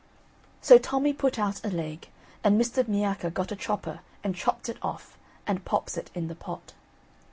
[0.61, 2.07] So Tommy put out a leg,
[2.43, 2.83] and Mr.
[2.83, 6.73] Miacca got a chopper, and chopped it off, and pops it in the pot.